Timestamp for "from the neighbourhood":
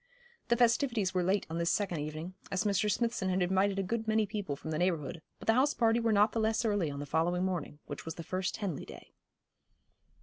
4.55-5.21